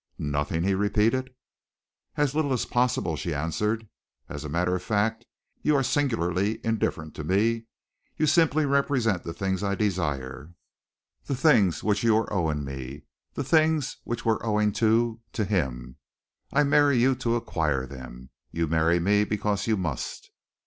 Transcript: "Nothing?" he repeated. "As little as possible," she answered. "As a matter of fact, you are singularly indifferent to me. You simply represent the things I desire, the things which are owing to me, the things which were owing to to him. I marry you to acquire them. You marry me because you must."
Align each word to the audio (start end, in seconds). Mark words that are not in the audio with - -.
"Nothing?" 0.17 0.63
he 0.63 0.73
repeated. 0.73 1.29
"As 2.17 2.33
little 2.33 2.53
as 2.53 2.65
possible," 2.65 3.15
she 3.15 3.35
answered. 3.35 3.87
"As 4.27 4.43
a 4.43 4.49
matter 4.49 4.73
of 4.75 4.81
fact, 4.81 5.25
you 5.61 5.75
are 5.75 5.83
singularly 5.83 6.59
indifferent 6.65 7.13
to 7.13 7.23
me. 7.23 7.65
You 8.17 8.25
simply 8.25 8.65
represent 8.65 9.21
the 9.21 9.31
things 9.31 9.61
I 9.61 9.75
desire, 9.75 10.55
the 11.25 11.35
things 11.35 11.83
which 11.83 12.03
are 12.03 12.33
owing 12.33 12.65
to 12.65 12.75
me, 12.75 13.03
the 13.35 13.43
things 13.43 13.97
which 14.03 14.25
were 14.25 14.43
owing 14.43 14.71
to 14.81 15.19
to 15.33 15.45
him. 15.45 15.97
I 16.51 16.63
marry 16.63 16.97
you 16.97 17.13
to 17.17 17.35
acquire 17.35 17.85
them. 17.85 18.31
You 18.49 18.65
marry 18.65 18.99
me 18.99 19.23
because 19.23 19.67
you 19.67 19.77
must." 19.77 20.31